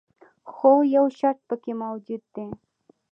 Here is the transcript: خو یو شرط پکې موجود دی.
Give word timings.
خو 0.51 0.71
یو 0.95 1.05
شرط 1.17 1.39
پکې 1.47 1.73
موجود 1.83 2.23
دی. 2.35 2.47